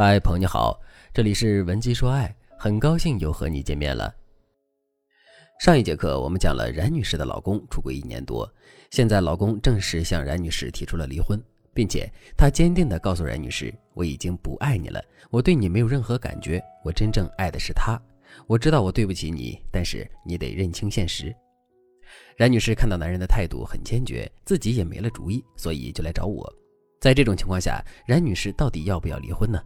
[0.00, 0.80] 嗨，朋友你好，
[1.12, 4.14] 这里是文姬说爱，很高兴又和你见面了。
[5.58, 8.48] 上一节课我们讲了冉女士的老公出轨一年多，
[8.92, 11.42] 现在老公正式向冉女士提出了离婚，
[11.74, 18.00] 并且他坚定地告诉冉女士：“我已经不爱你了，我对你没有任何感觉，我真正爱的是他。
[18.46, 21.34] 我知道我对不起你，但是你得认清现实。”
[22.38, 26.48] 冉女士看到男人的态度很坚决，自己也没了主意，所以就来找我。
[27.00, 29.60] 在这种情况下，冉女士到底要不要离婚呢？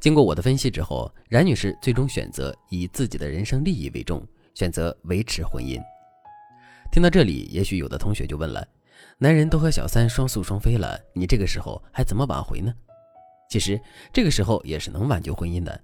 [0.00, 5.80] 经过我的分析之后，冉女士最终选择以自己的人生利益为重，选择维持婚姻。
[6.92, 8.66] 听到这里，也许有的同学就问了：
[9.18, 12.72] 男人都和小三双宿双飞了，你这个时候还怎么挽回呢？
[13.50, 13.80] 其实
[14.12, 15.80] 这个时候也是能挽救婚姻的，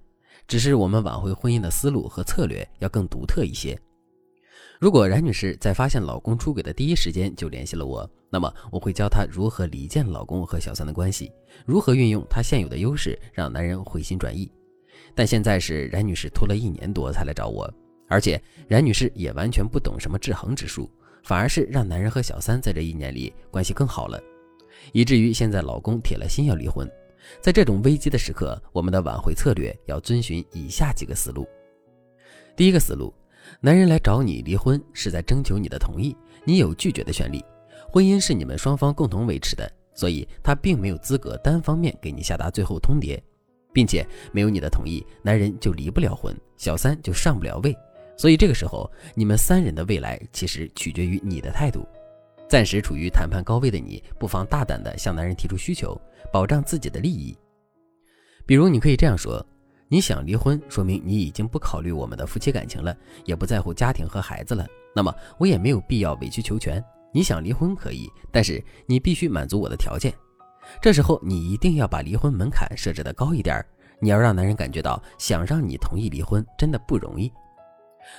[0.47, 3.79] 只是我们挽回婚姻的思路和策略要更独特一些。
[4.81, 11.31] 如果冉女士在发现老公出轨的第一时间就联系了我，那么我会教她如何离间老公和小三的关系，
[11.65, 14.51] 如何运用她现有的优势让男人回心转意。
[15.15, 17.73] 但现在是冉女士拖了一年多才来找我，
[18.09, 20.91] 而且冉女士也完全不懂什么制衡之术，
[21.23, 24.21] 反而是让男人和小三在这一年里关系更好了，
[24.93, 26.91] 以至于现在老公铁了心要离婚。
[27.41, 31.47] 在这种危机的时刻，我们的挽回策略要遵循以下几个思路。
[32.57, 33.15] 第一个思路。
[33.61, 37.45] 男人来找你离婚是在征求你的同意，你有拒绝的权利。
[37.91, 43.21] 婚姻是你们双方共同维持的，所以他并没有资格单方面给你下达最后通牒，
[43.73, 47.77] 并且没有你的同意，男人就离不了婚，小三就上不了位。
[48.17, 51.87] 所以这个时候，你们三人的未来其实取决于你的态度。
[52.49, 56.01] 暂时处于谈判高位的你，不妨大胆地向男人提出需求，
[56.33, 57.37] 保障自己的利益。
[58.47, 59.45] 比如，你可以这样说。
[59.89, 64.67] 你想离婚，说明你已经不考虑我们的夫妻感情了，也不在乎家庭和孩子了。
[64.95, 66.83] 那么我也没有必要委曲求全。
[67.13, 70.13] 你想离婚可以，但是你必须满足我的条件。
[70.81, 73.65] 这时候你一定要把离婚门槛设置的高一点，
[74.01, 77.31] 你要让男人感觉到想让你同意离婚真的不容易。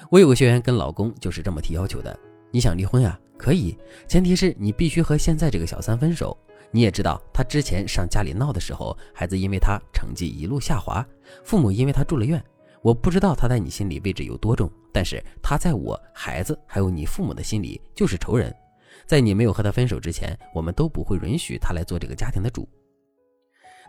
[0.10, 2.18] 我有个学员跟老公就是这么提要求的：
[2.52, 3.20] 你想离婚啊？
[3.38, 6.38] 可以，前提是你必须和现在这个小三分手。
[6.72, 11.06] 你也知道，他之前上家里闹的时候，孩子因为他成绩一路下滑，
[11.44, 12.44] 父母因为他住了院。
[12.82, 18.54] 我不知道他在你心里位置有多重，但是他在我、孩子还有你父母的心里就是仇人。
[19.08, 22.68] 在你没有和他分手之前，我们都不会允许他来做这个家庭的主。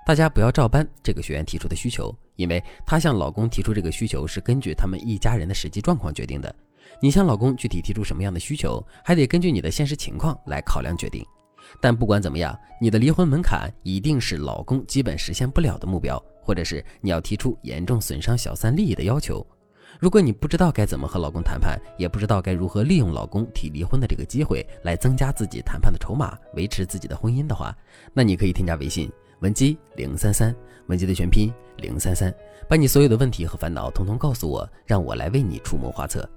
[0.07, 6.55] 大家不要照搬这个学员提出的需求，因为她向老公提出这个需求是根据他们一家人的实际状况决定的。
[7.03, 11.27] 你向老公具体提出什么样的需求，还得根据你的现实情况来考量决定。
[11.81, 19.47] 但不管怎么样，你的离婚门槛一定是老公基本实现不了的目标，或者是你要提出严重损伤小三利益的要求。
[19.99, 27.75] 如果你不知道该怎么和老公谈判，也不知道该如何利用老公提离婚的这个机会来增加自己谈判的筹码，维持自己的婚姻的话，
[28.12, 29.10] 那你可以添加微信
[29.41, 30.54] 文姬零三三，
[30.88, 32.34] 文姬的全拼零三三，
[32.69, 36.28] 把你所有的问题和烦恼统统告诉我，让我来为你出谋划策。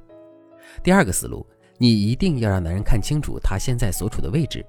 [0.81, 1.46] 第二个思路，
[1.78, 4.66] 你一定要让男人看清楚他现在所处的位置。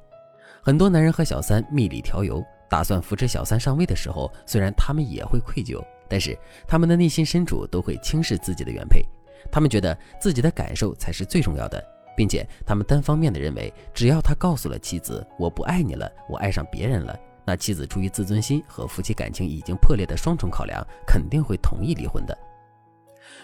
[0.62, 6.38] 很多男人和小三蜜里调油，打算扶持小三上位的时候，虽然他们也会愧疚，但是
[6.68, 9.02] 他们的内心深处都会轻视自己的原配。
[9.50, 11.82] 他们觉得自己的感受才是最重要的，
[12.14, 22.36] 并且他们单方面的认为，只要他告诉了妻子“我不爱你了，我爱上别人了”，那妻子出于自尊心和夫妻感情已经破裂的双重考量，肯定会同意离婚的。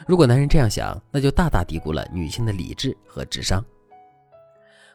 [0.07, 3.65] 如果男人这样想，那就大大低估了女性的理智和智商。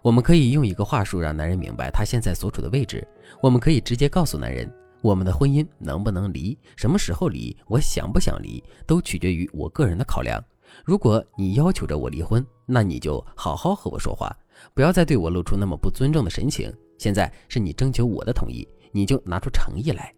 [0.02, 3.08] 我们可以用一个话术让男人明白他现在所处的位置。
[3.40, 10.44] 我们可以直接告诉男人，我们的婚姻能不能离，什么时候离，我想不想离，都取决于我个人的考量。
[10.84, 14.36] 如果你要求着我离婚，那你就好好和我说话，
[14.74, 16.74] 不要再对我露出那么不尊重的神情。
[16.98, 20.12] 现在是你征求我的同意，你就拿出诚意来。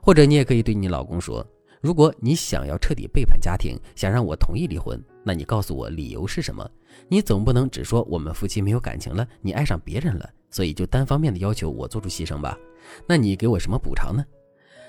[0.00, 1.46] 或者你也可以对你老公说。
[1.82, 6.64] 如果你想要彻底背叛家庭，想让我同意离婚，那你告诉我理由是什么？
[7.08, 12.56] 你总不能只说我们夫妻没有感情了，你爱上别人了，所以就单方面的要求我做出牺牲吧？
[13.04, 14.24] 那你给我什么补偿呢？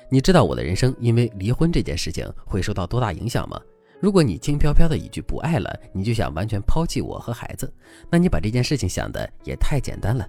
[0.08, 3.60] 你知道我的人生因为离婚这件事情会受到多大影响吗？
[4.00, 7.74] 如果你轻飘飘的一句不爱了，你就想完全抛弃我和孩子，
[8.12, 10.28] 那你把这件事情想的也太简单了。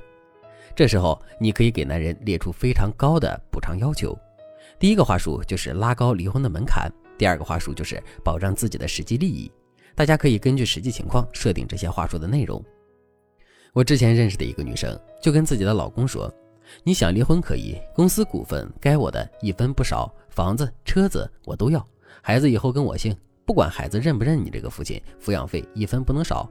[0.74, 4.18] 这时候你可以给男人列出非常高的补偿要求。
[4.78, 9.50] 第一个话术就是拉高离婚的门槛，第二个话术就是保障自己的实际利益。
[9.94, 12.62] 大家可以根据实际情况设定这些话术的内容。
[13.72, 16.32] 我之前认识的一个女生就跟自己的老公说
[16.82, 21.84] ：“你想离婚可以，公司股份该我的一分不少，房子车子我都要，
[22.20, 26.50] 孩子以后跟我姓，不管孩子认不认你这个父亲，抚养费一分不能少。”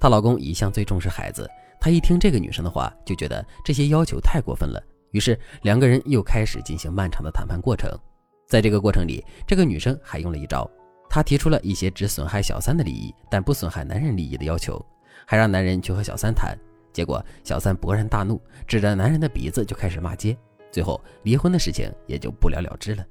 [0.00, 1.48] 她老公一向最重视孩子，
[1.80, 4.82] 他一听这个女生的话，就觉得这些要求太过分了。
[5.12, 7.90] 于是两个人又开始进行漫长的谈判过程，
[8.48, 10.68] 在这个过程里，这个女生还用了一招，
[11.08, 14.84] 她提出了一些只损害小三的利益，但不损害男人利益的要求，
[15.26, 16.58] 还让男人去和小三谈。
[16.92, 20.36] 结果小三勃然大怒，指着男人的鼻子就开始骂街，
[20.70, 23.06] 最后离婚的事情也就不了了之了。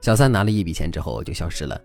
[0.00, 1.80] 小三拿了一笔钱之后就消失了。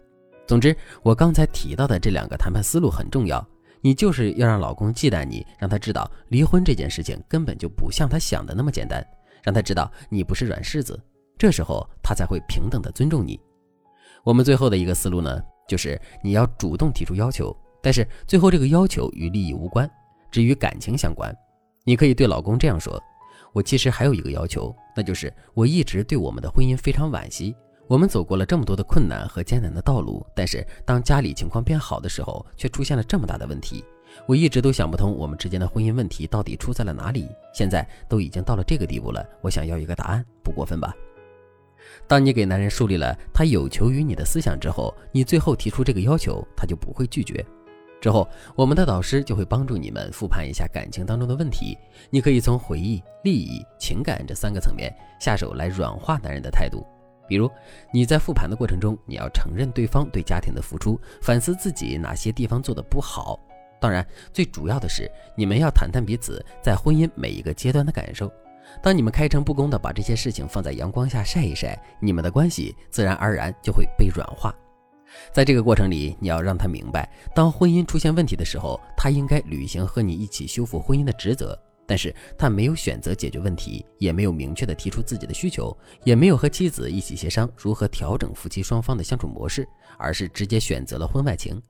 [0.46, 3.46] 总之，我刚才提到的这两个谈判思路很重要，
[3.80, 9.02] 你就是要让老公忌惮你，让他知道离婚这件事情根本就不像他想的那么简单，
[9.44, 11.00] 让他知道你不是软柿子，
[11.38, 13.40] 这时候他才会平等的尊重你。
[14.24, 19.90] 我们最后的一个思路呢，就是你要主动提出要求，但是最后这个要求与利益无关。
[20.32, 21.32] 只与感情相关，
[21.84, 23.00] 你可以对老公这样说
[23.54, 27.56] ：“我其实还有一个要求，那就是我一直对我们的婚姻非常惋惜。
[27.88, 33.86] 我们走过了这么多的困难和艰难的道路，但是当家里情况变好的时候，却出现了这么大的问题。
[34.26, 37.28] 我一直都想不通我们之间的婚姻问题到底出在了哪里。
[37.54, 40.94] 现在都已经到了这个地步了，我想要一个答案，不过分吧？”
[42.08, 47.46] 当你给男人树立了他有求于你的思想之后，你最后提出这个要求，他就不会拒绝。
[48.00, 51.78] 之后，我们的导师就会帮助你们复盘一下感情当中的问题。
[52.10, 56.86] 你可以从回忆、利益、情感这三个层面下手来软化男人的态度。
[57.28, 57.50] 比如，
[57.94, 63.40] 你在复盘的过程中，你要承认对方对家庭的付出，反思自己哪些地方做的不好。
[63.84, 68.32] 当然，最主要的是你们要谈谈彼此在婚姻每一个阶段的感受。
[68.82, 74.56] 当你们开诚布公地把这些事情放在阳光下晒一晒，你们的关系自然而然就会被软化。
[75.34, 81.60] 在这个过程里，你要让他明白，当婚姻出现问题的时候，他应该履行和你一起修复婚姻的职责。
[81.86, 91.62] 但是他没有选择解决问题，也没有明确的提出自己的需求，也没有和妻子一起协商如何调整夫妻双方的相处模式，而是直接选择了婚外情。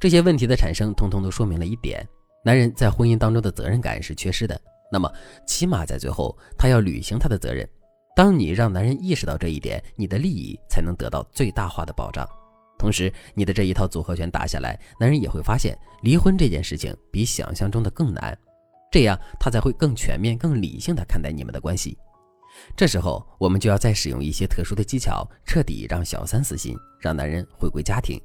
[0.00, 2.06] 这些问题的产生，通通都说明了一点：
[2.44, 4.60] 男人在婚姻当中的责任感是缺失的。
[4.90, 5.10] 那么，
[5.46, 7.68] 起码在最后，他要履行他的责任。
[8.16, 12.26] 当你让男人意识到这一点，你的利益才能得到最大化的保障。
[12.78, 18.36] 同时，你的这一套组合拳打下来，男人也会发现离婚这件事情比想象中的更难，
[18.90, 21.96] 这样他才会更全面、更理性的看待你们的关系。
[22.76, 28.20] 这时候，我们就要再使用一些特殊的技巧，彻底让小三死心，让男人回归家庭。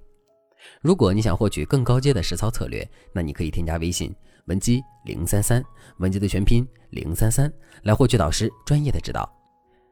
[0.82, 4.14] 如果你想获取更高阶的实操策略，那你可以添加微信
[4.46, 5.64] 文姬零三三，
[5.98, 7.52] 文姬的全拼零三三，
[7.84, 9.30] 来获取导师专业的指导。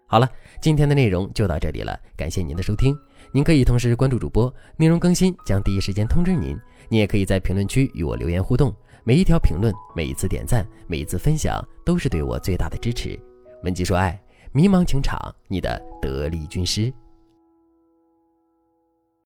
[0.08, 0.30] 好了，
[0.62, 2.94] 今天的内容就到这里了，感谢您的收听。
[3.32, 6.58] 您可以同时关注主播，内容更新将第一时间通知您。
[6.90, 8.76] 您也可以在评论区与我留言互动，
[9.06, 13.18] 每一条评论、每一次点赞、每一次分享，都是对我最大的支持。
[13.64, 14.22] 文姬说爱，
[14.52, 16.94] 迷茫情场，你的得力军师。